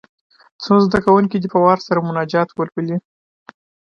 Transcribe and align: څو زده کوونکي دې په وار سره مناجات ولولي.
څو 0.63 0.73
زده 0.85 0.99
کوونکي 1.05 1.37
دې 1.39 1.47
په 1.53 1.59
وار 1.63 1.79
سره 1.87 2.05
مناجات 2.09 2.49
ولولي. 2.51 2.97